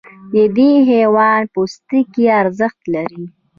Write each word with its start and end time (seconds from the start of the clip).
د 0.33 0.35
دې 0.57 0.71
حیوان 0.89 1.41
پوستکی 1.53 2.23
ارزښت 2.41 2.81
لري. 2.93 3.23